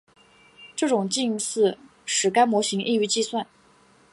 [0.75, 3.45] 这种近似使该模型易于计算。